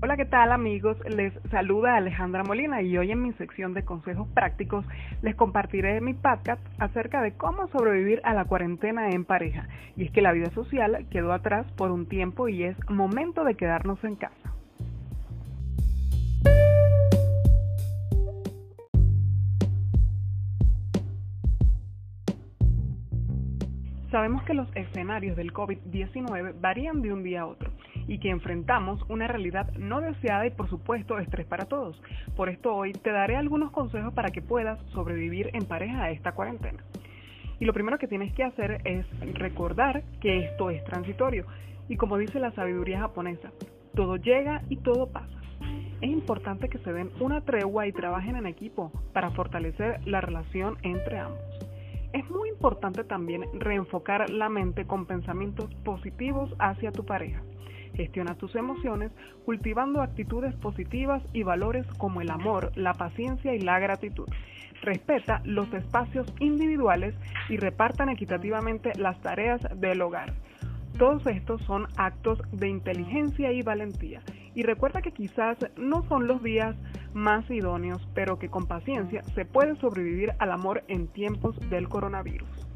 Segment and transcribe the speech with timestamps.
[0.00, 0.96] Hola, ¿qué tal amigos?
[1.08, 4.84] Les saluda Alejandra Molina y hoy en mi sección de consejos prácticos
[5.22, 9.66] les compartiré mi podcast acerca de cómo sobrevivir a la cuarentena en pareja.
[9.96, 13.56] Y es que la vida social quedó atrás por un tiempo y es momento de
[13.56, 14.36] quedarnos en casa.
[24.12, 27.72] Sabemos que los escenarios del COVID-19 varían de un día a otro
[28.08, 32.02] y que enfrentamos una realidad no deseada y por supuesto estrés para todos.
[32.34, 36.32] Por esto hoy te daré algunos consejos para que puedas sobrevivir en pareja a esta
[36.32, 36.82] cuarentena.
[37.60, 41.46] Y lo primero que tienes que hacer es recordar que esto es transitorio
[41.88, 43.50] y como dice la sabiduría japonesa,
[43.94, 45.38] todo llega y todo pasa.
[46.00, 50.78] Es importante que se den una tregua y trabajen en equipo para fortalecer la relación
[50.82, 51.40] entre ambos.
[52.12, 57.42] Es muy importante también reenfocar la mente con pensamientos positivos hacia tu pareja.
[57.94, 59.12] Gestiona tus emociones
[59.44, 64.28] cultivando actitudes positivas y valores como el amor, la paciencia y la gratitud.
[64.82, 67.14] Respeta los espacios individuales
[67.48, 70.34] y repartan equitativamente las tareas del hogar.
[70.98, 74.20] Todos estos son actos de inteligencia y valentía.
[74.54, 76.76] Y recuerda que quizás no son los días
[77.14, 82.67] más idóneos, pero que con paciencia se puede sobrevivir al amor en tiempos del coronavirus.